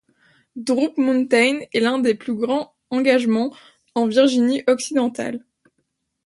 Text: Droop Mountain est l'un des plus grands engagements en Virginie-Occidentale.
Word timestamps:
Droop 0.55 0.97
Mountain 0.97 1.59
est 1.71 1.79
l'un 1.79 1.99
des 1.99 2.15
plus 2.15 2.33
grands 2.33 2.75
engagements 2.89 3.53
en 3.93 4.07
Virginie-Occidentale. 4.07 5.45